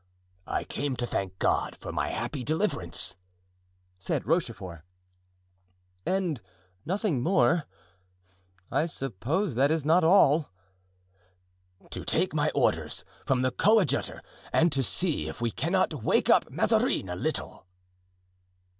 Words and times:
"I 0.47 0.63
came 0.63 0.95
to 0.95 1.05
thank 1.05 1.37
God 1.37 1.77
for 1.79 1.91
my 1.91 2.09
happy 2.09 2.43
deliverance," 2.43 3.15
said 3.99 4.25
Rochefort. 4.25 4.81
"And 6.07 6.41
nothing 6.87 7.21
more? 7.21 7.67
I 8.71 8.87
suppose 8.87 9.53
that 9.53 9.69
is 9.69 9.85
not 9.85 10.03
all." 10.03 10.49
"To 11.91 12.03
take 12.03 12.33
my 12.33 12.49
orders 12.55 13.05
from 13.27 13.43
the 13.43 13.51
coadjutor 13.51 14.23
and 14.51 14.71
to 14.71 14.81
see 14.81 15.27
if 15.27 15.39
we 15.39 15.51
cannot 15.51 16.03
wake 16.03 16.31
up 16.31 16.49
Mazarin 16.49 17.07
a 17.07 17.15
little." 17.15 17.67